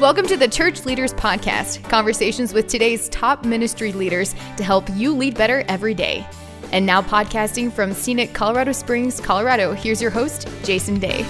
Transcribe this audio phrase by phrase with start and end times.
[0.00, 5.12] Welcome to the Church Leaders Podcast, conversations with today's top ministry leaders to help you
[5.12, 6.24] lead better every day.
[6.70, 11.26] And now, podcasting from scenic Colorado Springs, Colorado, here's your host, Jason Day.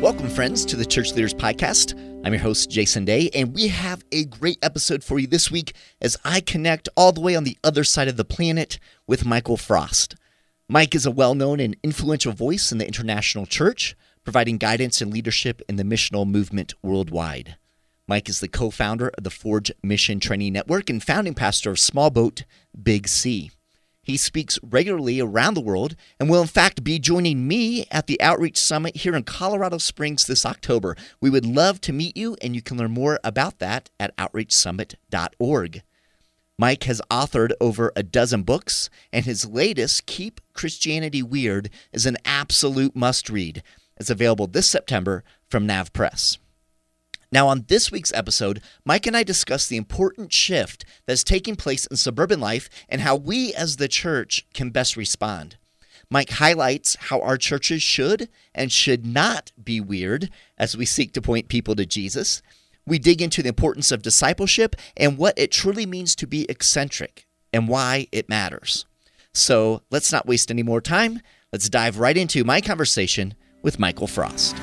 [0.00, 1.98] Welcome, friends, to the Church Leaders Podcast.
[2.24, 5.74] I'm your host, Jason Day, and we have a great episode for you this week
[6.00, 8.78] as I connect all the way on the other side of the planet
[9.08, 10.14] with Michael Frost.
[10.68, 15.12] Mike is a well known and influential voice in the international church, providing guidance and
[15.12, 17.56] leadership in the missional movement worldwide.
[18.08, 21.78] Mike is the co founder of the Forge Mission Training Network and founding pastor of
[21.78, 22.44] Small Boat
[22.80, 23.50] Big Sea.
[24.02, 28.20] He speaks regularly around the world and will, in fact, be joining me at the
[28.20, 30.96] Outreach Summit here in Colorado Springs this October.
[31.20, 35.82] We would love to meet you, and you can learn more about that at outreachsummit.org.
[36.58, 42.16] Mike has authored over a dozen books, and his latest, Keep Christianity Weird, is an
[42.24, 43.62] absolute must read.
[43.96, 46.38] It's available this September from Nav Press.
[47.32, 51.86] Now, on this week's episode, Mike and I discuss the important shift that's taking place
[51.86, 55.56] in suburban life and how we as the church can best respond.
[56.10, 61.22] Mike highlights how our churches should and should not be weird as we seek to
[61.22, 62.42] point people to Jesus.
[62.86, 67.26] We dig into the importance of discipleship and what it truly means to be eccentric
[67.50, 68.84] and why it matters.
[69.32, 71.22] So let's not waste any more time.
[71.50, 74.54] Let's dive right into my conversation with Michael Frost.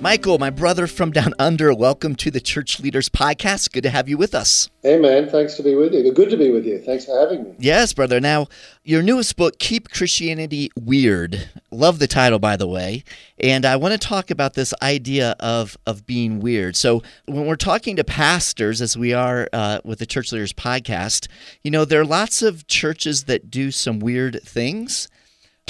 [0.00, 3.70] Michael, my brother from down under, welcome to the Church Leaders Podcast.
[3.70, 4.70] Good to have you with us.
[4.82, 5.28] Hey, man.
[5.28, 6.10] Thanks to be with you.
[6.14, 6.78] Good to be with you.
[6.78, 7.54] Thanks for having me.
[7.58, 8.18] Yes, brother.
[8.18, 8.48] Now,
[8.82, 11.50] your newest book, Keep Christianity Weird.
[11.70, 13.04] Love the title, by the way.
[13.38, 16.76] And I want to talk about this idea of, of being weird.
[16.76, 21.28] So, when we're talking to pastors, as we are uh, with the Church Leaders Podcast,
[21.62, 25.08] you know, there are lots of churches that do some weird things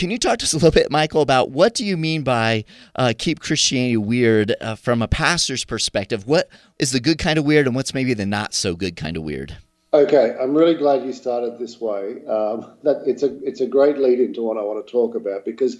[0.00, 2.64] can you talk to us a little bit, Michael, about what do you mean by
[2.96, 6.26] uh, keep Christianity weird uh, from a pastor's perspective?
[6.26, 6.48] What
[6.78, 9.24] is the good kind of weird, and what's maybe the not so good kind of
[9.24, 9.58] weird?
[9.92, 12.24] Okay, I'm really glad you started this way.
[12.26, 15.44] Um, that it's a it's a great lead into what I want to talk about
[15.44, 15.76] because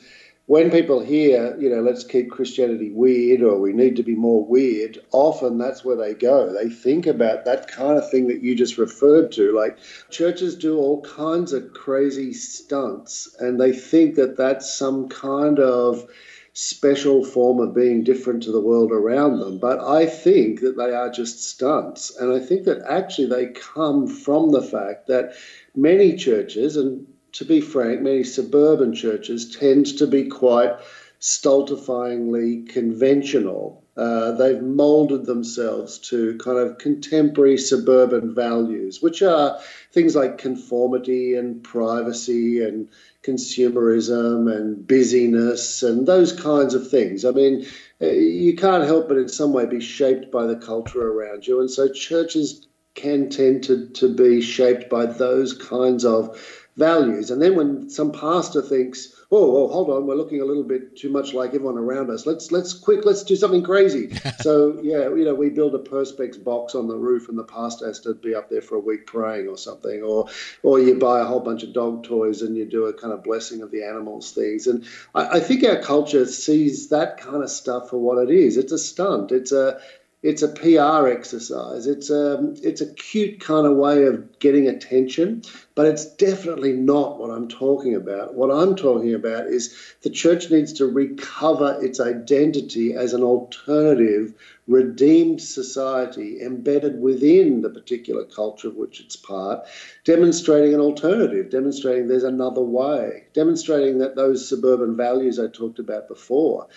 [0.51, 4.45] when people hear, you know, let's keep Christianity weird or we need to be more
[4.45, 6.53] weird, often that's where they go.
[6.53, 9.57] They think about that kind of thing that you just referred to.
[9.57, 9.79] Like
[10.11, 16.11] churches do all kinds of crazy stunts and they think that that's some kind of
[16.53, 19.59] special form of being different to the world around them.
[19.59, 22.17] But I think that they are just stunts.
[22.17, 25.35] And I think that actually they come from the fact that
[25.77, 30.77] many churches, and to be frank, many suburban churches tend to be quite
[31.21, 33.85] stultifyingly conventional.
[33.97, 39.59] Uh, they've molded themselves to kind of contemporary suburban values, which are
[39.93, 42.89] things like conformity and privacy and
[43.23, 47.27] consumerism and busyness and those kinds of things.
[47.27, 47.67] I mean,
[48.01, 51.61] uh, you can't help but in some way be shaped by the culture around you.
[51.61, 57.31] And so churches can tend to, to be shaped by those kinds of values.
[57.31, 60.97] And then when some pastor thinks, oh, oh, hold on, we're looking a little bit
[60.97, 62.27] too much like everyone around us.
[62.27, 64.15] Let's let's quick, let's do something crazy.
[64.41, 67.87] so yeah, you know, we build a perspex box on the roof, and the pastor
[67.87, 70.29] has to be up there for a week praying or something, or
[70.63, 73.23] or you buy a whole bunch of dog toys and you do a kind of
[73.23, 74.67] blessing of the animals things.
[74.67, 78.57] And I, I think our culture sees that kind of stuff for what it is.
[78.57, 79.33] It's a stunt.
[79.33, 79.81] It's a
[80.23, 81.87] it's a PR exercise.
[81.87, 85.43] It's a it's a cute kind of way of getting attention,
[85.75, 88.35] but it's definitely not what I'm talking about.
[88.35, 94.35] What I'm talking about is the church needs to recover its identity as an alternative,
[94.67, 99.67] redeemed society embedded within the particular culture of which it's part,
[100.05, 106.09] demonstrating an alternative, demonstrating there's another way, demonstrating that those suburban values I talked about
[106.09, 106.69] before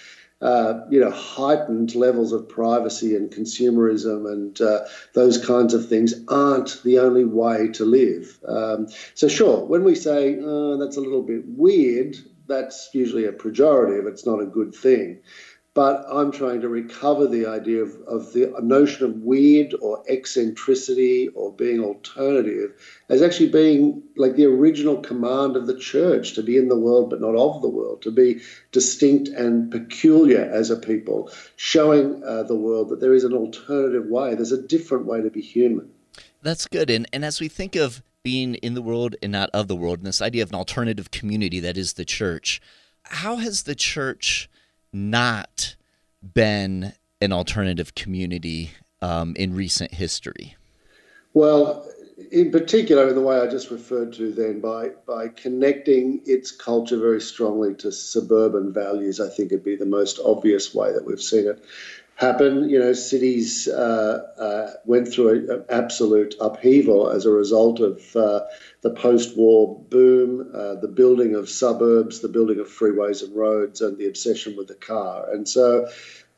[0.43, 4.81] uh, you know, heightened levels of privacy and consumerism and uh,
[5.13, 8.37] those kinds of things aren't the only way to live.
[8.47, 12.17] Um, so, sure, when we say oh, that's a little bit weird,
[12.47, 14.05] that's usually a pejorative.
[14.05, 15.21] It's not a good thing
[15.75, 21.29] but I'm trying to recover the idea of, of the notion of weird or eccentricity
[21.29, 22.73] or being alternative
[23.09, 27.09] as actually being like the original command of the church to be in the world
[27.09, 28.41] but not of the world, to be
[28.71, 34.05] distinct and peculiar as a people, showing uh, the world that there is an alternative
[34.05, 35.89] way, there's a different way to be human.
[36.43, 36.91] That's good.
[36.91, 39.99] And, and as we think of being in the world and not of the world,
[39.99, 42.61] and this idea of an alternative community that is the church,
[43.05, 44.49] how has the church
[44.93, 45.75] not
[46.33, 50.55] been an alternative community um, in recent history?
[51.33, 51.89] Well,
[52.31, 56.97] in particular, in the way I just referred to then, by, by connecting its culture
[56.97, 61.21] very strongly to suburban values, I think it'd be the most obvious way that we've
[61.21, 61.63] seen it
[62.15, 62.69] happen.
[62.69, 68.41] You know, cities uh, uh, went through an absolute upheaval as a result of uh,
[68.81, 73.97] the post-war boom, uh, the building of suburbs, the building of freeways and roads, and
[73.97, 75.31] the obsession with the car.
[75.31, 75.87] And so,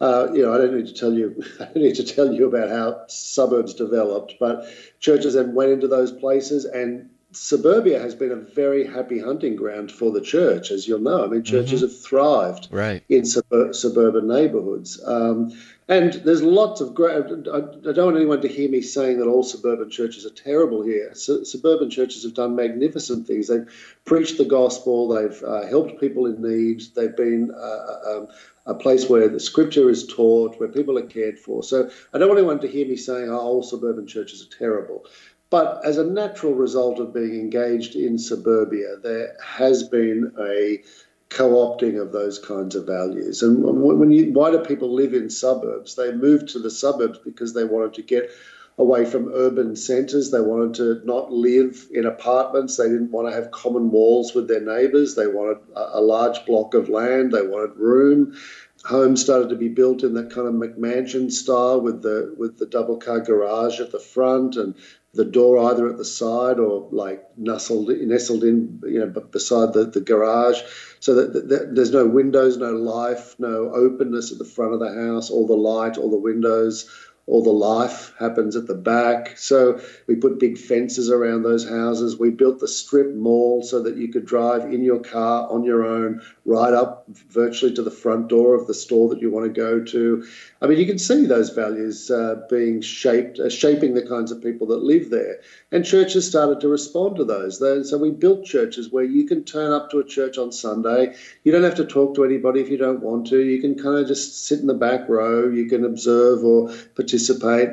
[0.02, 2.48] uh, you know, I don't need to tell you, I don't need to tell you
[2.48, 4.68] about how suburbs developed, but
[5.00, 9.92] churches then went into those places and suburbia has been a very happy hunting ground
[9.92, 11.26] for the church, as you'll know.
[11.26, 11.92] I mean, churches mm-hmm.
[11.92, 13.04] have thrived right.
[13.10, 15.02] in sub- suburban neighbourhoods.
[15.06, 15.52] Um,
[15.88, 17.16] and there's lots of great.
[17.16, 21.14] I, don't want anyone to hear me saying that all suburban churches are terrible here.
[21.14, 23.50] suburban churches have done magnificent things.
[23.50, 23.68] They've
[24.04, 25.10] preached the gospel.
[25.10, 26.82] They've uh, helped people in need.
[26.96, 28.28] They've been uh, uh um,
[28.68, 31.62] a place where the scripture is taught, where people are cared for.
[31.62, 35.06] So I don't want anyone to hear me saying, oh, all suburban churches are terrible.
[35.50, 40.82] But as a natural result of being engaged in suburbia, there has been a
[41.30, 43.42] co-opting of those kinds of values.
[43.42, 45.96] And when you, why do people live in suburbs?
[45.96, 48.32] They moved to the suburbs because they wanted to get
[48.78, 50.32] away from urban centres.
[50.32, 52.78] They wanted to not live in apartments.
[52.78, 55.16] They didn't want to have common walls with their neighbours.
[55.16, 57.32] They wanted a, a large block of land.
[57.32, 58.36] They wanted room.
[58.84, 62.68] Homes started to be built in that kind of McMansion style with the with the
[62.68, 64.76] double car garage at the front and
[65.16, 69.86] the door either at the side or like nestled nestled in you know beside the,
[69.86, 70.62] the garage.
[71.00, 74.94] So that, that, there's no windows no life no openness at the front of the
[74.94, 76.90] house all the light all the windows
[77.28, 79.36] all the life happens at the back.
[79.38, 82.20] So we put big fences around those houses.
[82.20, 85.84] We built the strip mall so that you could drive in your car on your
[85.86, 89.62] own right up virtually to the front door of the store that you want to
[89.62, 90.24] go to.
[90.62, 94.44] I mean, you can see those values uh, being shaped, uh, shaping the kinds of
[94.44, 95.40] people that live there.
[95.72, 97.58] And churches started to respond to those.
[97.58, 101.16] So we built churches where you can turn up to a church on Sunday.
[101.44, 103.40] You don't have to talk to anybody if you don't want to.
[103.40, 105.50] You can kind of just sit in the back row.
[105.50, 107.15] You can observe or participate,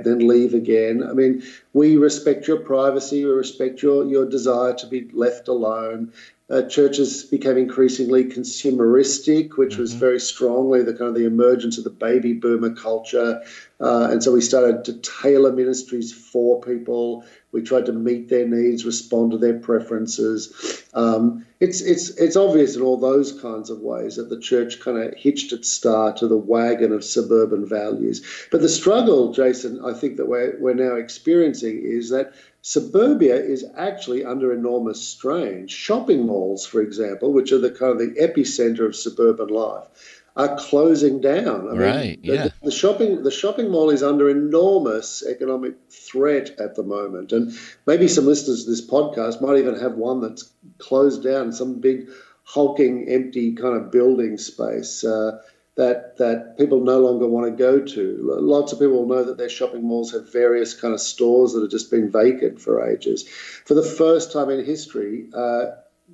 [0.04, 1.02] then leave again.
[1.02, 1.42] I mean,
[1.72, 3.24] we respect your privacy.
[3.24, 6.12] We respect your, your desire to be left alone
[6.52, 9.80] uh, churches became increasingly consumeristic, which mm-hmm.
[9.80, 13.42] was very strongly the kind of the emergence of the baby boomer culture.
[13.80, 17.24] Uh, and so we started to tailor ministries for people.
[17.52, 20.84] We tried to meet their needs, respond to their preferences.
[20.92, 24.98] Um, it's it's it's obvious in all those kinds of ways that the church kind
[24.98, 28.22] of hitched its star to the wagon of suburban values.
[28.50, 33.64] But the struggle, Jason, I think that we're we're now experiencing is that Suburbia is
[33.76, 35.66] actually under enormous strain.
[35.66, 39.88] Shopping malls, for example, which are the kind of the epicenter of suburban life,
[40.36, 41.68] are closing down.
[41.68, 41.96] I right.
[41.96, 42.44] Mean, yeah.
[42.44, 47.52] The, the, shopping the shopping mall is under enormous economic threat at the moment, and
[47.86, 52.08] maybe some listeners to this podcast might even have one that's closed down, some big
[52.44, 55.04] hulking empty kind of building space.
[55.04, 55.42] Uh,
[55.76, 58.18] that that people no longer want to go to.
[58.40, 61.70] Lots of people know that their shopping malls have various kind of stores that have
[61.70, 63.26] just been vacant for ages.
[63.64, 65.66] For the first time in history, uh,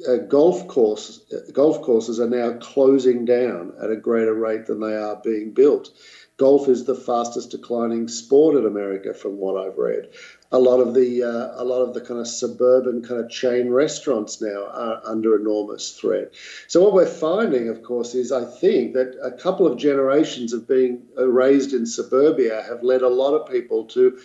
[0.08, 4.94] uh, golf course golf courses are now closing down at a greater rate than they
[4.94, 5.90] are being built.
[6.36, 10.10] Golf is the fastest declining sport in America, from what I've read
[10.50, 13.68] a lot of the uh, a lot of the kind of suburban kind of chain
[13.68, 16.32] restaurants now are under enormous threat.
[16.68, 20.66] So what we're finding, of course, is I think that a couple of generations of
[20.66, 24.18] being raised in suburbia have led a lot of people to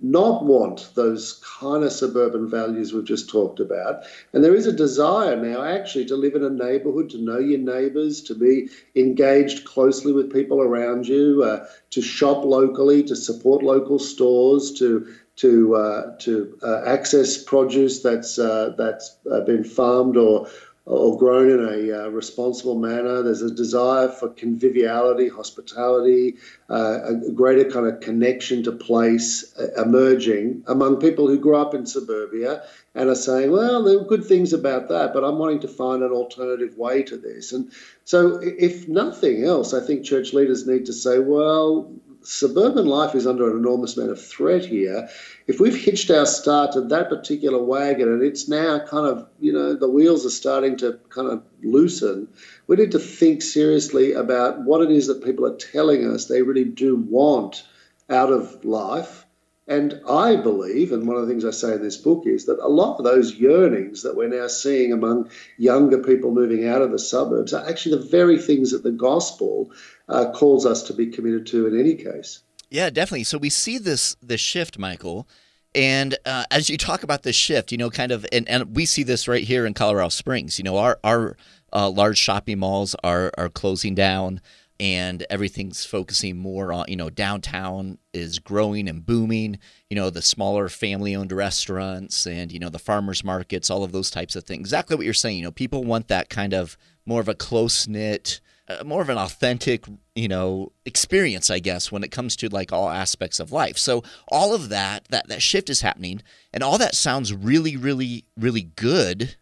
[0.00, 4.04] not want those kind of suburban values we've just talked about.
[4.32, 7.58] And there is a desire now actually to live in a neighborhood, to know your
[7.58, 13.64] neighbors, to be engaged closely with people around you, uh, to shop locally, to support
[13.64, 20.16] local stores, to to uh, to uh, access produce that's uh, that's uh, been farmed
[20.16, 20.48] or
[20.86, 23.22] or grown in a uh, responsible manner.
[23.22, 26.36] There's a desire for conviviality, hospitality,
[26.68, 31.86] uh, a greater kind of connection to place emerging among people who grew up in
[31.86, 32.64] suburbia
[32.94, 36.02] and are saying, well, there are good things about that, but I'm wanting to find
[36.02, 37.52] an alternative way to this.
[37.52, 37.72] And
[38.04, 41.90] so, if nothing else, I think church leaders need to say, well,
[42.24, 45.08] suburban life is under an enormous amount of threat here.
[45.46, 49.52] If we've hitched our start to that particular wagon and it's now kind of, you
[49.52, 52.28] know, the wheels are starting to kind of loosen,
[52.66, 56.42] we need to think seriously about what it is that people are telling us they
[56.42, 57.64] really do want
[58.08, 59.23] out of life.
[59.66, 62.58] And I believe, and one of the things I say in this book is that
[62.58, 66.90] a lot of those yearnings that we're now seeing among younger people moving out of
[66.90, 69.70] the suburbs are actually the very things that the gospel
[70.08, 72.42] uh, calls us to be committed to in any case.
[72.68, 73.24] Yeah, definitely.
[73.24, 75.26] So we see this this shift, Michael.
[75.74, 78.86] And uh, as you talk about this shift, you know, kind of, and, and we
[78.86, 80.58] see this right here in Colorado Springs.
[80.58, 81.36] You know, our our
[81.72, 84.40] uh, large shopping malls are are closing down.
[84.80, 90.22] And everything's focusing more on you know downtown is growing and booming you know the
[90.22, 94.44] smaller family owned restaurants and you know the farmers markets all of those types of
[94.44, 94.60] things.
[94.60, 96.76] Exactly what you're saying you know people want that kind of
[97.06, 101.92] more of a close knit uh, more of an authentic you know experience i guess
[101.92, 103.76] when it comes to like all aspects of life.
[103.76, 108.24] So all of that that that shift is happening and all that sounds really really
[108.36, 109.36] really good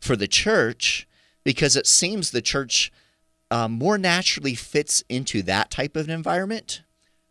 [0.00, 1.06] for the church
[1.44, 2.92] because it seems the church
[3.50, 6.82] um, more naturally fits into that type of an environment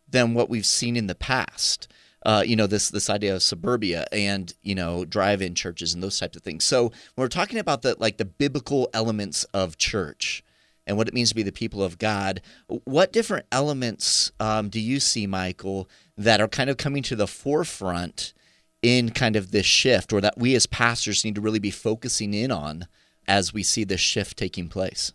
[0.08, 1.88] than what we've seen in the past.
[2.26, 6.18] Uh, you know this this idea of suburbia and you know drive-in churches and those
[6.18, 6.64] types of things.
[6.64, 10.44] So when we're talking about the like the biblical elements of church
[10.86, 12.42] and what it means to be the people of God,
[12.84, 17.26] what different elements um, do you see, Michael, that are kind of coming to the
[17.26, 18.34] forefront
[18.82, 22.34] in kind of this shift, or that we as pastors need to really be focusing
[22.34, 22.86] in on
[23.26, 25.12] as we see this shift taking place?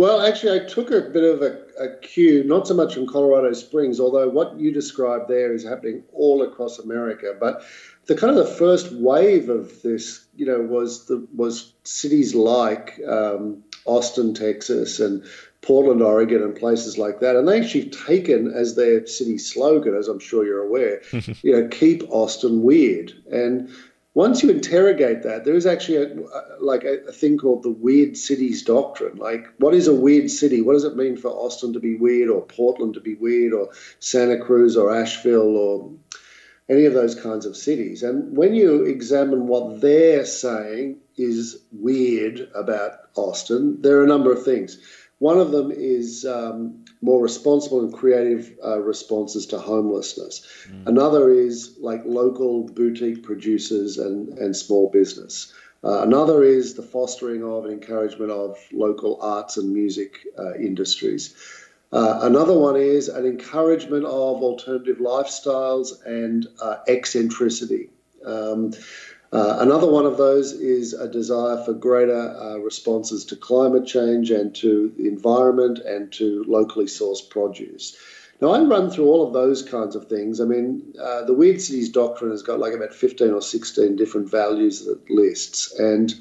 [0.00, 3.52] Well, actually, I took a bit of a, a, cue, not so much from Colorado
[3.52, 7.36] Springs, although what you described there is happening all across America.
[7.38, 7.62] But
[8.06, 12.98] the kind of the first wave of this, you know, was the was cities like
[13.06, 15.22] um, Austin, Texas, and
[15.60, 20.08] Portland, Oregon, and places like that, and they actually taken as their city slogan, as
[20.08, 21.02] I'm sure you're aware,
[21.42, 23.12] you know, keep Austin weird.
[23.30, 23.68] And
[24.14, 26.14] once you interrogate that, there is actually a,
[26.60, 29.16] like a, a, thing called the weird cities doctrine.
[29.16, 30.62] Like, what is a weird city?
[30.62, 33.70] What does it mean for Austin to be weird, or Portland to be weird, or
[34.00, 35.92] Santa Cruz, or Asheville, or
[36.68, 38.02] any of those kinds of cities?
[38.02, 44.32] And when you examine what they're saying is weird about Austin, there are a number
[44.32, 44.78] of things.
[45.18, 50.46] One of them is um, more responsible and creative uh, responses to homelessness.
[50.68, 50.86] Mm.
[50.86, 55.52] Another is like local boutique producers and, and small business.
[55.82, 61.34] Uh, another is the fostering of and encouragement of local arts and music uh, industries.
[61.92, 67.88] Uh, another one is an encouragement of alternative lifestyles and uh, eccentricity.
[68.24, 68.72] Um,
[69.32, 74.30] uh, another one of those is a desire for greater uh, responses to climate change
[74.30, 77.96] and to the environment and to locally sourced produce.
[78.40, 80.40] Now, I run through all of those kinds of things.
[80.40, 84.30] I mean, uh, the Weird Cities Doctrine has got like about 15 or 16 different
[84.30, 85.78] values that it lists.
[85.78, 86.12] And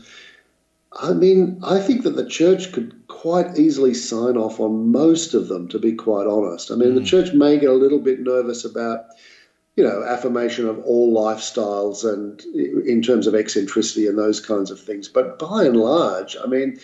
[0.91, 5.47] I mean, I think that the church could quite easily sign off on most of
[5.47, 6.71] them, to be quite honest.
[6.71, 6.95] I mean, mm.
[6.95, 9.05] the church may get a little bit nervous about
[9.79, 12.41] you know, affirmation of all lifestyles and
[12.85, 15.07] in terms of eccentricity and those kinds of things.
[15.07, 16.77] But by and large, I mean,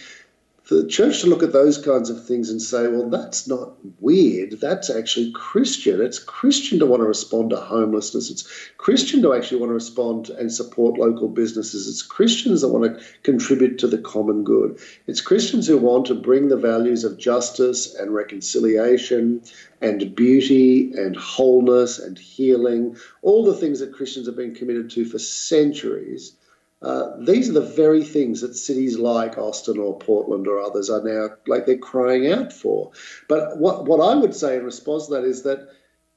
[0.65, 3.73] for the church to look at those kinds of things and say, well, that's not
[3.99, 4.59] weird.
[4.59, 6.01] That's actually Christian.
[6.01, 8.31] It's Christian to want to respond to homelessness.
[8.31, 11.87] It's Christian to actually want to respond and support local businesses.
[11.87, 14.79] It's Christians that want to contribute to the common good.
[15.05, 19.43] It's Christians who want to bring the values of justice and reconciliation
[19.81, 25.05] and beauty and wholeness and healing, all the things that Christians have been committed to
[25.05, 26.35] for centuries
[26.81, 31.03] uh, these are the very things that cities like Austin or Portland or others are
[31.03, 32.91] now like they're crying out for.
[33.27, 35.69] But what what I would say in response to that is that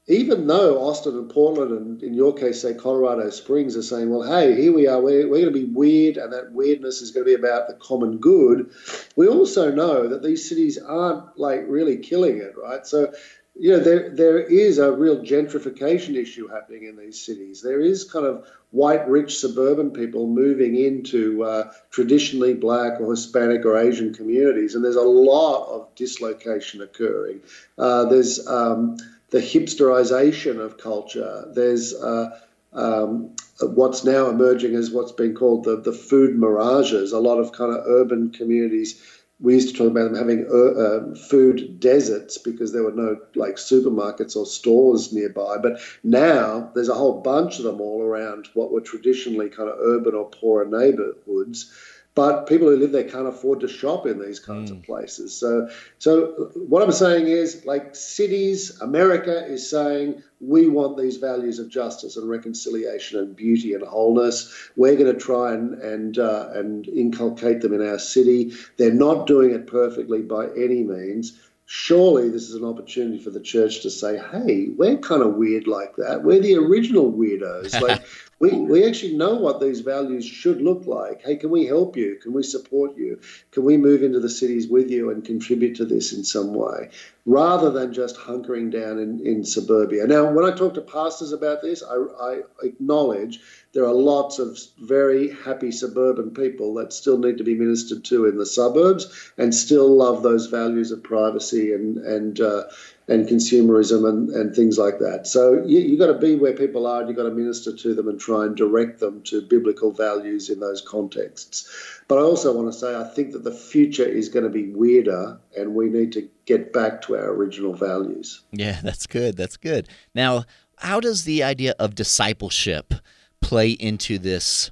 [0.09, 4.23] even though Austin and Portland and in your case say Colorado Springs are saying, well,
[4.23, 7.27] hey, here we are, we're, we're going to be weird and that weirdness is going
[7.27, 8.71] to be about the common good,
[9.15, 12.87] we also know that these cities aren't like really killing it, right?
[12.87, 13.13] So
[13.55, 17.61] you know, there there is a real gentrification issue happening in these cities.
[17.61, 23.65] There is kind of white, rich suburban people moving into uh, traditionally black or Hispanic
[23.65, 27.41] or Asian communities, and there's a lot of dislocation occurring.
[27.77, 28.97] Uh, there's um,
[29.31, 31.51] the hipsterization of culture.
[31.53, 32.39] There's uh,
[32.71, 37.11] um, what's now emerging as what's been called the, the food mirages.
[37.11, 39.03] A lot of kind of urban communities
[39.41, 43.17] we used to talk about them having uh, uh, food deserts because there were no
[43.35, 45.57] like supermarkets or stores nearby.
[45.57, 49.79] But now there's a whole bunch of them all around what were traditionally kind of
[49.79, 51.71] urban or poorer neighborhoods
[52.15, 54.77] but people who live there can't afford to shop in these kinds mm.
[54.77, 55.35] of places.
[55.35, 61.59] So, so what I'm saying is, like cities, America is saying we want these values
[61.59, 64.69] of justice and reconciliation and beauty and wholeness.
[64.75, 68.53] We're going to try and and uh, and inculcate them in our city.
[68.77, 71.39] They're not doing it perfectly by any means
[71.71, 75.67] surely this is an opportunity for the church to say, hey, we're kind of weird
[75.67, 76.23] like that.
[76.23, 77.79] We're the original weirdos.
[77.87, 78.03] Like
[78.39, 81.21] we, we actually know what these values should look like.
[81.23, 82.15] Hey, can we help you?
[82.21, 83.19] Can we support you?
[83.51, 86.89] Can we move into the cities with you and contribute to this in some way?
[87.25, 90.07] Rather than just hunkering down in, in suburbia.
[90.07, 93.41] Now, when I talk to pastors about this, I, I acknowledge
[93.73, 98.25] there are lots of very happy suburban people that still need to be ministered to
[98.25, 102.63] in the suburbs and still love those values of privacy and and uh,
[103.09, 105.25] and consumerism and, and things like that.
[105.25, 107.93] So you, you've got to be where people are and you've got to minister to
[107.95, 112.01] them and try and direct them to biblical values in those contexts.
[112.07, 114.69] But I also want to say I think that the future is going to be
[114.69, 118.41] weirder and we need to get back to our original values.
[118.51, 119.35] Yeah, that's good.
[119.35, 119.87] That's good.
[120.13, 120.45] Now,
[120.77, 122.93] how does the idea of discipleship
[123.41, 124.71] play into this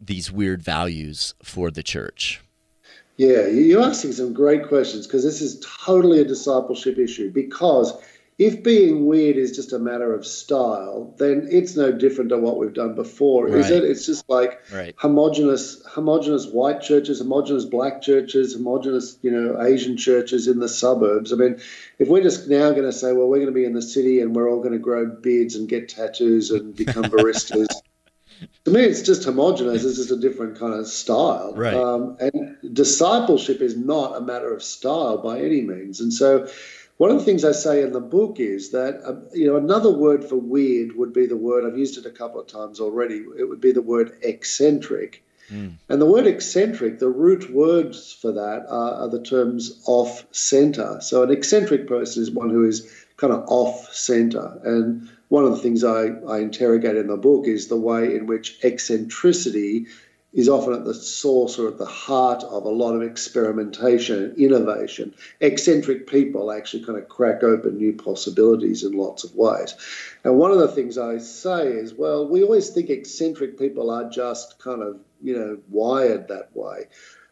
[0.00, 2.42] these weird values for the church?
[3.16, 7.30] Yeah, you're asking some great questions because this is totally a discipleship issue.
[7.30, 7.96] Because
[8.38, 12.58] if being weird is just a matter of style, then it's no different to what
[12.58, 13.58] we've done before, right.
[13.58, 13.84] is it?
[13.84, 14.92] It's just like right.
[14.98, 21.32] homogenous, homogenous white churches, homogenous black churches, homogenous, you know, Asian churches in the suburbs.
[21.32, 21.60] I mean,
[22.00, 24.20] if we're just now going to say, well, we're going to be in the city
[24.20, 27.68] and we're all going to grow beards and get tattoos and become baristas
[28.64, 29.84] to me, it's just homogenous.
[29.84, 31.52] It's just a different kind of style.
[31.54, 31.74] Right.
[31.74, 36.00] Um, and discipleship is not a matter of style by any means.
[36.00, 36.48] And so,
[36.96, 39.90] one of the things I say in the book is that uh, you know another
[39.90, 43.16] word for weird would be the word I've used it a couple of times already.
[43.38, 45.22] It would be the word eccentric.
[45.50, 45.74] Mm.
[45.90, 51.00] And the word eccentric, the root words for that are, are the terms off center.
[51.02, 54.58] So an eccentric person is one who is kind of off center.
[54.64, 58.26] And one of the things I, I interrogate in the book is the way in
[58.26, 59.86] which eccentricity
[60.32, 64.38] is often at the source or at the heart of a lot of experimentation and
[64.38, 65.12] innovation.
[65.40, 69.74] Eccentric people actually kind of crack open new possibilities in lots of ways.
[70.22, 74.08] And one of the things I say is, well, we always think eccentric people are
[74.08, 76.86] just kind of, you know, wired that way.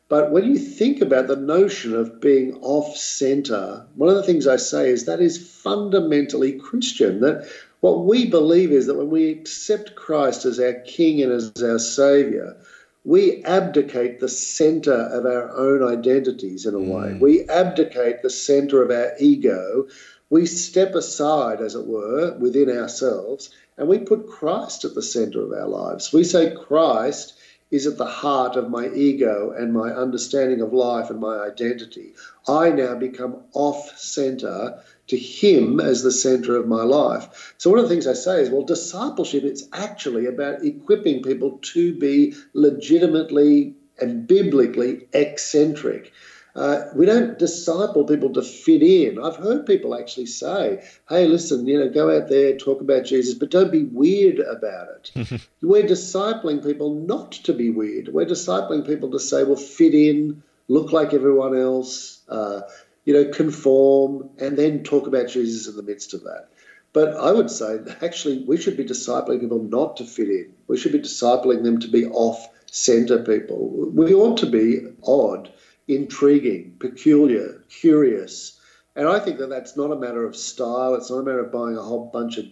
[0.09, 4.49] But when you think about the notion of being off center, one of the things
[4.49, 7.21] I say is that is fundamentally Christian.
[7.21, 7.49] That
[7.83, 11.81] what we believe is that when we accept Christ as our King and as our
[11.81, 12.57] Savior,
[13.05, 17.09] we abdicate the center of our own identities in a way.
[17.09, 17.19] Mm.
[17.19, 19.89] We abdicate the center of our ego.
[20.31, 25.43] We step aside, as it were, within ourselves, and we put Christ at the center
[25.43, 26.13] of our lives.
[26.13, 27.35] We say, Christ
[27.73, 32.13] is at the heart of my ego and my understanding of life and my identity.
[32.47, 37.55] I now become off center to Him as the center of my life.
[37.59, 41.59] So, one of the things I say is, well, discipleship, it's actually about equipping people
[41.73, 46.13] to be legitimately and biblically eccentric.
[46.55, 49.19] Uh, we don't disciple people to fit in.
[49.23, 53.35] I've heard people actually say, hey, listen, you know, go out there, talk about Jesus,
[53.35, 55.41] but don't be weird about it.
[55.63, 58.09] We're discipling people not to be weird.
[58.09, 62.63] We're discipling people to say, well, fit in, look like everyone else, uh,
[63.05, 66.49] you know, conform, and then talk about Jesus in the midst of that.
[66.93, 70.53] But I would say actually we should be discipling people not to fit in.
[70.69, 73.91] We should be discipling them to be off center people.
[73.93, 75.51] We ought to be odd
[75.89, 78.59] intriguing, peculiar, curious.
[78.95, 80.95] And I think that that's not a matter of style.
[80.95, 82.47] It's not a matter of buying a whole bunch of,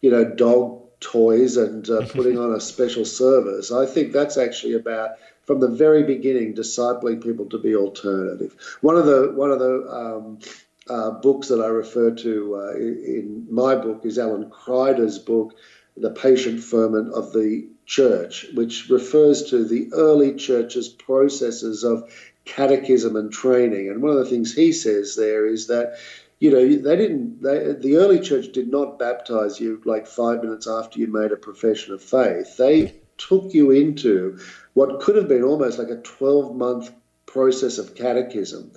[0.00, 3.72] you know, dog toys and uh, putting on a special service.
[3.72, 5.10] I think that's actually about
[5.46, 8.54] from the very beginning discipling people to be alternative.
[8.80, 10.38] One of the one of the um,
[10.88, 15.54] uh, books that I refer to uh, in my book is Alan Kreider's book,
[15.96, 22.10] The Patient Ferment of the Church, which refers to the early church's processes of
[22.44, 23.88] catechism and training.
[23.88, 25.98] And one of the things he says there is that,
[26.38, 30.66] you know, they didn't, they, the early church did not baptize you like five minutes
[30.66, 32.56] after you made a profession of faith.
[32.56, 34.38] They took you into
[34.74, 36.90] what could have been almost like a 12 month
[37.26, 38.70] process of catechism.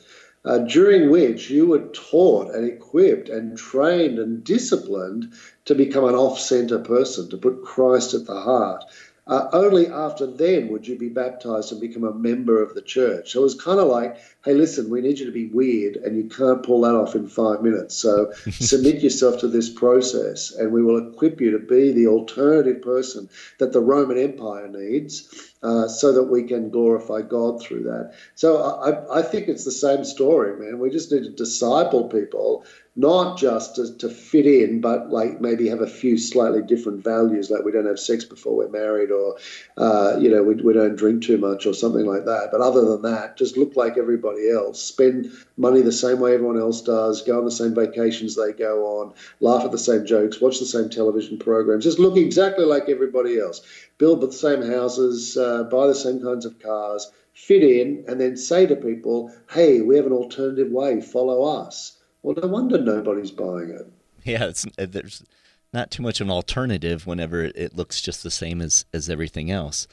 [0.45, 5.33] Uh, during which you were taught and equipped and trained and disciplined
[5.65, 8.85] to become an off center person, to put Christ at the heart.
[9.27, 13.31] Uh, only after then would you be baptized and become a member of the church.
[13.31, 16.15] So it was kind of like, hey, listen, we need you to be weird, and
[16.15, 17.95] you can't pull that off in five minutes.
[17.95, 22.81] So submit yourself to this process, and we will equip you to be the alternative
[22.81, 25.53] person that the Roman Empire needs.
[25.63, 28.13] Uh, so that we can glorify God through that.
[28.35, 30.77] So I, I think it's the same story, man.
[30.77, 32.63] We just need to disciple people
[32.99, 37.51] not just to, to fit in, but like maybe have a few slightly different values,
[37.51, 39.37] like we don't have sex before we're married, or
[39.77, 42.49] uh, you know we, we don't drink too much, or something like that.
[42.51, 46.59] But other than that, just look like everybody else, spend money the same way everyone
[46.59, 50.41] else does, go on the same vacations they go on, laugh at the same jokes,
[50.41, 53.61] watch the same television programs, just look exactly like everybody else,
[53.99, 58.35] build the same houses, uh, buy the same kinds of cars, fit in, and then
[58.35, 60.99] say to people, "Hey, we have an alternative way.
[60.99, 61.96] Follow us."
[62.27, 63.89] Well, no wonder nobody's buying it.
[64.25, 65.23] Yeah, it's, uh, there's
[65.71, 69.49] not too much of an alternative whenever it looks just the same as as everything
[69.49, 69.87] else.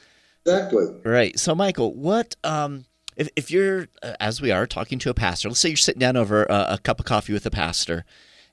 [0.45, 0.87] Exactly.
[1.05, 1.39] Right.
[1.39, 2.83] So, Michael, what um,
[3.15, 5.47] if if you're uh, as we are talking to a pastor?
[5.47, 8.03] Let's say you're sitting down over a, a cup of coffee with a pastor,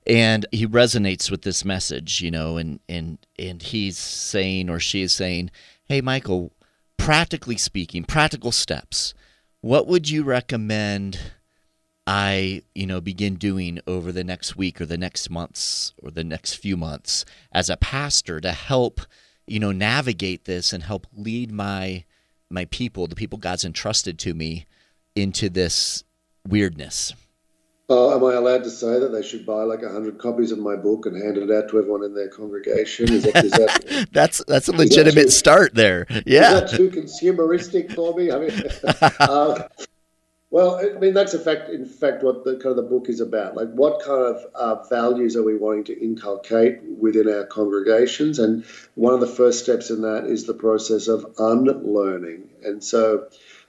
[0.06, 5.02] and he resonates with this message, you know, and and and he's saying or she
[5.02, 5.50] is saying,
[5.86, 6.52] "Hey, Michael,
[6.98, 9.12] practically speaking, practical steps.
[9.60, 11.18] What would you recommend?"
[12.06, 16.24] I, you know, begin doing over the next week or the next months or the
[16.24, 19.00] next few months as a pastor to help,
[19.46, 22.04] you know, navigate this and help lead my
[22.50, 24.66] my people, the people God's entrusted to me,
[25.16, 26.04] into this
[26.46, 27.14] weirdness.
[27.88, 30.76] Uh, am I allowed to say that they should buy like hundred copies of my
[30.76, 33.12] book and hand it out to everyone in their congregation?
[33.12, 36.06] Is that, is that that's that's a legitimate that too, start there.
[36.24, 38.30] Yeah, is that too consumeristic for me?
[38.30, 38.62] I mean,
[39.20, 39.68] uh,
[40.52, 41.70] well, I mean that's a fact.
[41.70, 44.84] In fact, what the kind of the book is about, like what kind of uh,
[44.86, 49.88] values are we wanting to inculcate within our congregations, and one of the first steps
[49.88, 52.50] in that is the process of unlearning.
[52.62, 53.28] And so,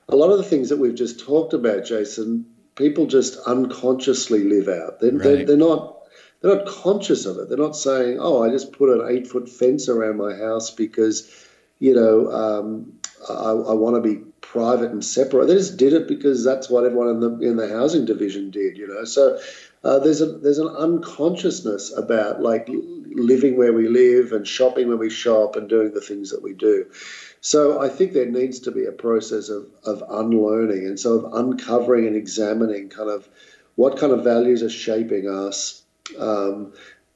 [0.09, 4.67] a lot of the things that we've just talked about, Jason, people just unconsciously live
[4.67, 4.99] out.
[4.99, 5.23] They're, right.
[5.23, 6.01] they're, they're not
[6.41, 7.47] they're not conscious of it.
[7.47, 11.31] They're not saying, "Oh, I just put an eight foot fence around my house because,
[11.79, 15.47] you know, um, I, I want to be private and separate.
[15.47, 18.77] They just did it because that's what everyone in the in the housing division did,
[18.77, 19.05] you know.
[19.05, 19.39] So
[19.83, 24.97] uh, there's a there's an unconsciousness about like living where we live and shopping where
[24.97, 26.85] we shop and doing the things that we do.
[27.41, 31.33] So I think there needs to be a process of of unlearning and so of
[31.33, 33.27] uncovering and examining kind of
[33.75, 35.81] what kind of values are shaping us.
[36.19, 36.73] Um,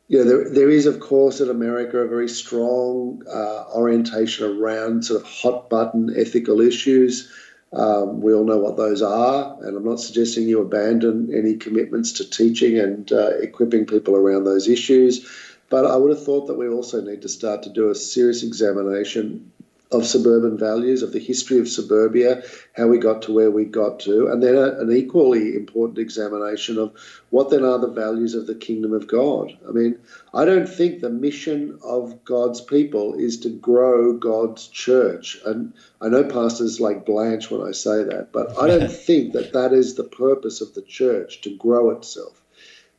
[0.08, 5.04] you know, there, there is, of course, in America a very strong uh, orientation around
[5.04, 7.32] sort of hot button ethical issues.
[7.74, 12.14] Um, we all know what those are, and I'm not suggesting you abandon any commitments
[12.14, 15.28] to teaching and uh, equipping people around those issues.
[15.70, 18.44] But I would have thought that we also need to start to do a serious
[18.44, 19.52] examination
[19.90, 24.02] of suburban values, of the history of suburbia, how we got to where we got
[24.02, 26.94] to, and then a, an equally important examination of
[27.30, 29.58] what then are the values of the kingdom of God.
[29.68, 29.98] I mean,
[30.34, 35.40] I don't think the mission of God's people is to grow God's church.
[35.46, 35.72] And
[36.02, 39.72] I know pastors like Blanche when I say that, but I don't think that that
[39.72, 42.42] is the purpose of the church to grow itself.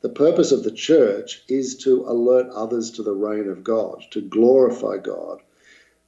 [0.01, 4.23] The purpose of the church is to alert others to the reign of God, to
[4.23, 5.43] glorify God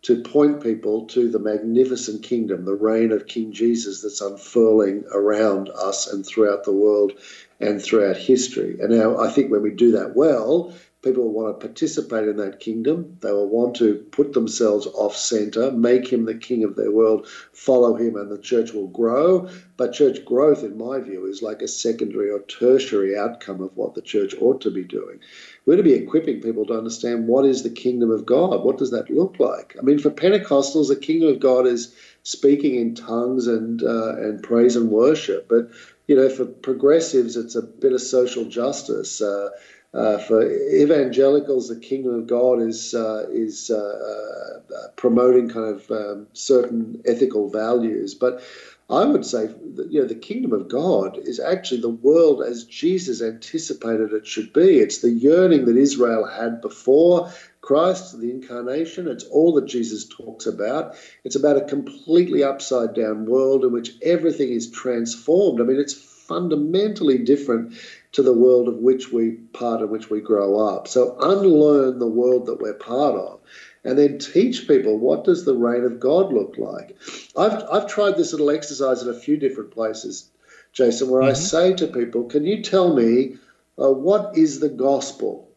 [0.03, 5.69] to point people to the magnificent kingdom, the reign of King Jesus that's unfurling around
[5.71, 7.13] us and throughout the world
[7.61, 8.79] and throughout history.
[8.81, 12.37] And now I think when we do that well, people will want to participate in
[12.37, 13.17] that kingdom.
[13.21, 17.27] They will want to put themselves off center, make him the king of their world,
[17.53, 19.49] follow him, and the church will grow.
[19.79, 23.95] But church growth, in my view, is like a secondary or tertiary outcome of what
[23.95, 25.21] the church ought to be doing.
[25.65, 28.63] We're to be equipping people to understand what is the kingdom of God.
[28.63, 29.77] What does that look like?
[29.79, 34.43] I mean, for Pentecostals, the kingdom of God is speaking in tongues and uh, and
[34.43, 35.49] praise and worship.
[35.49, 35.71] But
[36.07, 39.23] you know, for progressives, it's a bit of social justice.
[39.23, 39.51] Uh,
[39.93, 45.91] uh, for evangelicals, the kingdom of God is uh, is uh, uh, promoting kind of
[45.91, 48.43] um, certain ethical values, but
[48.89, 52.65] I would say that you know the kingdom of God is actually the world as
[52.65, 54.79] Jesus anticipated it should be.
[54.79, 59.07] It's the yearning that Israel had before Christ, the incarnation.
[59.07, 60.97] It's all that Jesus talks about.
[61.25, 65.61] It's about a completely upside down world in which everything is transformed.
[65.61, 65.95] I mean, it's
[66.31, 67.75] fundamentally different
[68.13, 70.89] to the world of which we part of which we grow up.
[70.89, 73.41] So unlearn the world that we're part of
[73.85, 76.97] and then teach people what does the reign of God look like.
[77.37, 80.29] I've, I've tried this little exercise at a few different places,
[80.73, 81.31] Jason, where mm-hmm.
[81.31, 83.37] I say to people, can you tell me
[83.79, 85.49] uh, what is the gospel?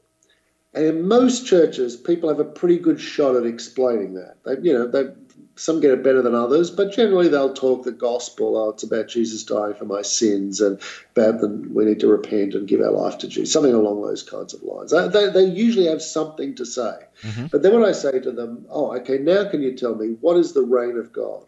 [0.74, 4.38] And in most churches, people have a pretty good shot at explaining that.
[4.44, 5.14] They, you know, they
[5.56, 8.58] some get it better than others, but generally they'll talk the gospel.
[8.58, 10.80] Oh, it's about Jesus dying for my sins and
[11.16, 14.24] about the, we need to repent and give our life to Jesus, something along those
[14.24, 14.92] kinds of lines.
[14.92, 16.98] They, they usually have something to say.
[17.22, 17.48] Mm-hmm.
[17.52, 20.38] But then when I say to them, oh, okay, now can you tell me what
[20.38, 21.46] is the reign of God?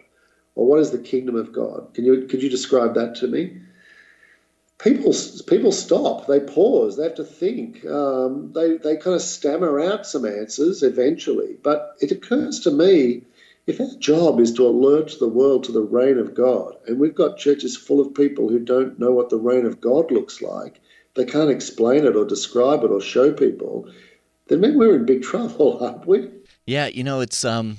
[0.56, 1.94] Or what is the kingdom of God?
[1.94, 3.58] Can you, could you describe that to me?
[4.78, 5.14] People,
[5.48, 6.28] people stop.
[6.28, 6.96] They pause.
[6.96, 7.86] They have to think.
[7.86, 11.58] Um, they, they kind of stammer out some answers eventually.
[11.62, 13.24] But it occurs to me
[13.68, 17.16] if our job is to alert the world to the reign of God, and we've
[17.16, 20.82] got churches full of people who don't know what the reign of God looks like,
[21.16, 23.90] they can't explain it or describe it or show people,
[24.48, 26.30] then maybe we're in big trouble, aren't we?
[26.66, 27.78] Yeah, you know, it's um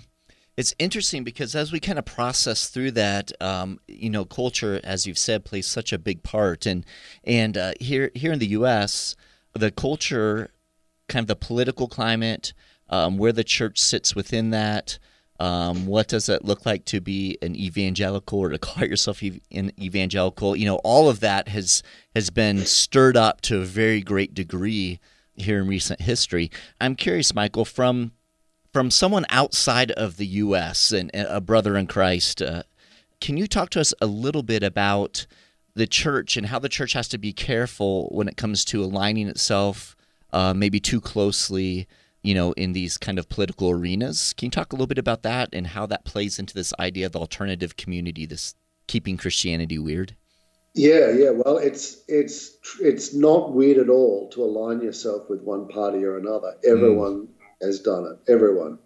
[0.57, 5.07] it's interesting because as we kind of process through that, um, you know, culture, as
[5.07, 6.85] you've said, plays such a big part, and
[7.25, 9.16] and uh, here here in the U.S.,
[9.53, 10.51] the culture
[11.09, 12.53] kind of the political climate,
[12.88, 14.99] um, where the church sits within that.
[15.38, 19.72] Um, what does it look like to be an evangelical or to call yourself an
[19.81, 20.57] evangelical?
[20.57, 21.83] You know, all of that has
[22.14, 25.01] has been stirred up to a very great degree
[25.35, 26.51] here in recent history.
[26.81, 28.12] I'm curious, Michael, from
[28.72, 30.92] from someone outside of the U.S.
[30.92, 32.62] and a brother in Christ, uh,
[33.20, 35.27] can you talk to us a little bit about
[35.75, 39.29] the church and how the church has to be careful when it comes to aligning
[39.29, 39.96] itself
[40.33, 41.87] uh, maybe too closely?
[42.27, 44.35] You know, in these kind of political arenas.
[44.37, 47.07] Can you talk a little bit about that and how that plays into this idea
[47.07, 48.57] of the alternative community, this
[48.89, 50.17] keeping Christianity weird?
[50.75, 51.31] Yeah, yeah.
[51.31, 56.19] Well, it's it's it's not weird at all to align yourself with one party or
[56.19, 56.57] another.
[56.65, 57.29] Everyone mm.
[57.62, 58.31] has done it.
[58.31, 58.81] Everyone.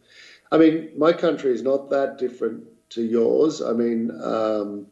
[0.53, 3.63] I mean, my country is not that different to yours.
[3.63, 4.87] I mean, um,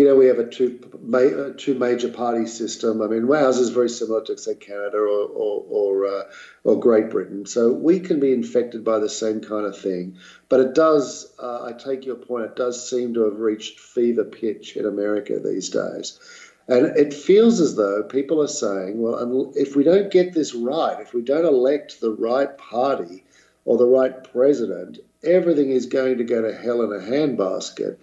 [0.00, 3.02] you know, we have a two ma- two major party system.
[3.02, 6.22] I mean, Wales is very similar to say Canada or or or, uh,
[6.64, 7.44] or, Great Britain.
[7.44, 10.16] So we can be infected by the same kind of thing.
[10.48, 11.30] But it does.
[11.38, 12.46] Uh, I take your point.
[12.46, 16.18] It does seem to have reached fever pitch in America these days.
[16.66, 20.98] And it feels as though people are saying, well, if we don't get this right,
[20.98, 23.24] if we don't elect the right party
[23.66, 27.98] or the right president, everything is going to go to hell in a handbasket.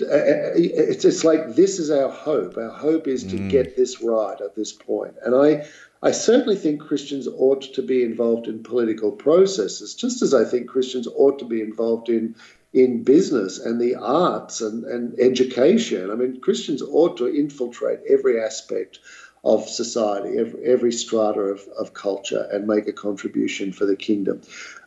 [0.00, 2.56] Uh, uh, it's, it's like this is our hope.
[2.56, 3.50] Our hope is to mm.
[3.50, 5.14] get this right at this point.
[5.24, 5.66] And I,
[6.02, 10.68] I certainly think Christians ought to be involved in political processes, just as I think
[10.68, 12.34] Christians ought to be involved in
[12.72, 16.10] in business and the arts and, and education.
[16.10, 18.98] I mean, Christians ought to infiltrate every aspect
[19.44, 24.40] of society, every, every strata of, of culture, and make a contribution for the kingdom.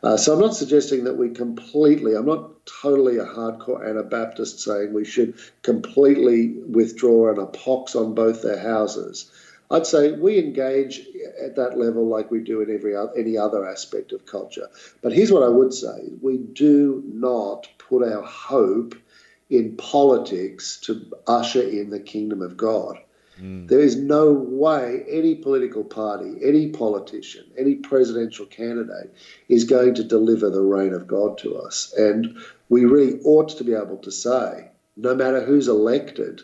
[0.06, 4.94] Uh, so I'm not suggesting that we completely, I'm not totally a hardcore Anabaptist saying
[4.94, 9.32] we should completely withdraw and a pox on both their houses.
[9.72, 11.02] I'd say we engage
[11.42, 14.70] at that level like we do in every other, any other aspect of culture.
[15.02, 18.94] But here's what I would say: we do not put our hope
[19.50, 23.00] in politics to usher in the kingdom of God.
[23.42, 23.68] Mm.
[23.68, 29.14] There is no way any political party, any politician, any presidential candidate
[29.50, 31.94] is going to deliver the reign of God to us.
[31.98, 32.38] And
[32.70, 36.42] we really ought to be able to say, no matter who's elected,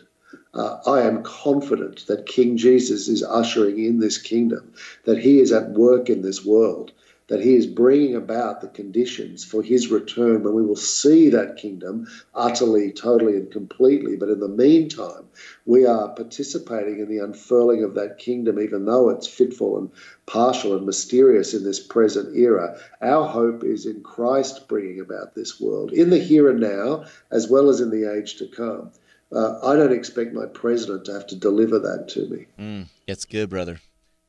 [0.54, 4.74] uh, I am confident that King Jesus is ushering in this kingdom,
[5.04, 6.92] that he is at work in this world,
[7.28, 11.56] that he is bringing about the conditions for his return when we will see that
[11.56, 14.16] kingdom utterly, totally, and completely.
[14.16, 15.24] But in the meantime,
[15.64, 19.90] we are participating in the unfurling of that kingdom, even though it's fitful and
[20.26, 22.78] partial and mysterious in this present era.
[23.00, 27.48] Our hope is in Christ bringing about this world in the here and now, as
[27.48, 28.90] well as in the age to come.
[29.32, 32.46] Uh, I don't expect my president to have to deliver that to me.
[32.58, 33.80] Mm, it's good, brother.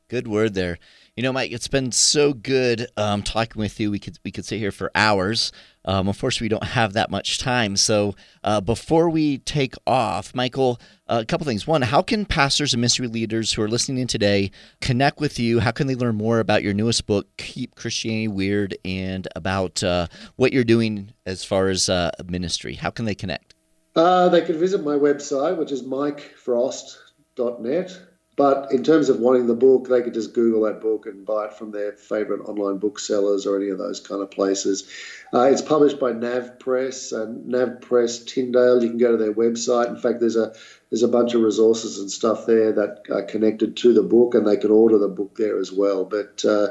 [0.08, 0.78] Good word there.
[1.16, 3.90] You know, Mike, it's been so good um, talking with you.
[3.90, 5.50] We could we could sit here for hours.
[5.86, 7.76] Um, unfortunately, we don't have that much time.
[7.76, 11.66] So uh, before we take off, Michael, uh, a couple things.
[11.66, 14.50] One, how can pastors and ministry leaders who are listening in today
[14.82, 15.60] connect with you?
[15.60, 20.08] How can they learn more about your newest book, Keep Christianity Weird, and about uh,
[20.36, 22.74] what you're doing as far as uh, ministry?
[22.74, 23.54] How can they connect?
[23.96, 27.98] Uh, they can visit my website, which is mikefrost.net.
[28.36, 31.46] But in terms of wanting the book, they could just Google that book and buy
[31.46, 34.88] it from their favorite online booksellers or any of those kind of places.
[35.32, 38.82] Uh, it's published by Nav Press Nav Press Tyndale.
[38.82, 39.88] You can go to their website.
[39.88, 40.52] In fact, there's a
[40.90, 44.46] there's a bunch of resources and stuff there that are connected to the book, and
[44.46, 46.04] they can order the book there as well.
[46.04, 46.68] But uh,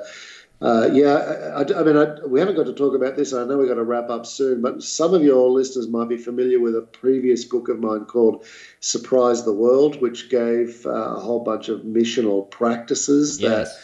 [0.62, 3.34] uh, yeah, I, I mean, I, we haven't got to talk about this.
[3.34, 6.18] I know we've got to wrap up soon, but some of your listeners might be
[6.18, 8.46] familiar with a previous book of mine called
[8.80, 13.76] Surprise the World, which gave uh, a whole bunch of missional practices yes.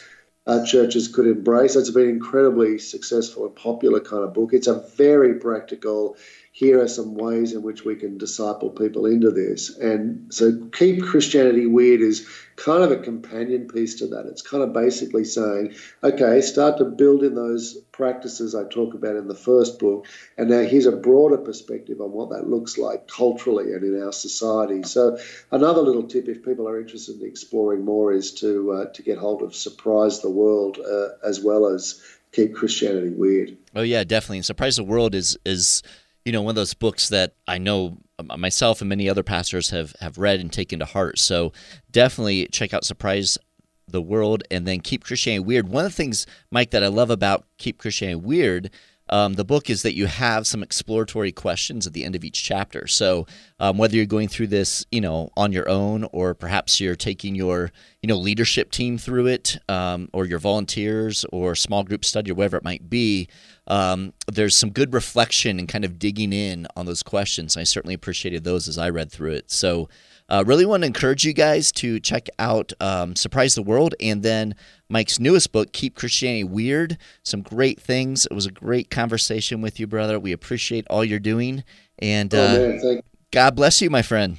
[0.45, 1.75] that uh, churches could embrace.
[1.75, 4.53] It's been incredibly successful and popular kind of book.
[4.53, 6.17] It's a very practical,
[6.59, 9.77] here are some ways in which we can disciple people into this.
[9.77, 14.25] And so, Keep Christianity Weird is kind of a companion piece to that.
[14.25, 19.15] It's kind of basically saying, okay, start to build in those practices I talk about
[19.15, 20.05] in the first book,
[20.37, 24.11] and now here's a broader perspective on what that looks like culturally and in our
[24.11, 24.83] society.
[24.83, 25.17] So,
[25.51, 29.17] another little tip, if people are interested in exploring more, is to uh, to get
[29.17, 33.55] hold of Surprise the World uh, as well as Keep Christianity Weird.
[33.73, 34.39] Oh yeah, definitely.
[34.39, 35.83] And Surprise the World is is
[36.29, 37.97] you know one of those books that I know
[38.37, 41.17] myself and many other pastors have have read and taken to heart.
[41.17, 41.53] So
[41.89, 43.39] definitely check out Surprise
[43.87, 45.69] the World and then Keep Christianity Weird.
[45.69, 48.69] One of the things, Mike, that I love about Keep Christianity Weird
[49.09, 52.43] um, the book is that you have some exploratory questions at the end of each
[52.43, 52.85] chapter.
[52.87, 53.25] So
[53.59, 57.35] um, whether you're going through this, you know, on your own, or perhaps you're taking
[57.35, 62.31] your, you know, leadership team through it, um, or your volunteers, or small group study,
[62.31, 63.27] or whatever it might be,
[63.69, 67.55] um, there's some good reflection and kind of digging in on those questions.
[67.55, 69.51] I certainly appreciated those as I read through it.
[69.51, 69.89] So
[70.27, 74.21] uh, really want to encourage you guys to check out um, Surprise the World and
[74.21, 74.55] then
[74.89, 76.97] Mike's newest book, Keep Christianity Weird.
[77.23, 78.25] Some great things.
[78.25, 80.19] It was a great conversation with you, brother.
[80.19, 81.63] We appreciate all you're doing.
[81.99, 83.01] And uh, oh, man,
[83.31, 84.37] God bless you, my friend.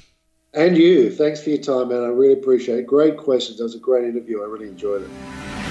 [0.53, 1.09] And you.
[1.09, 2.03] Thanks for your time, man.
[2.03, 2.87] I really appreciate it.
[2.87, 3.57] Great questions.
[3.57, 4.41] That was a great interview.
[4.41, 5.70] I really enjoyed it.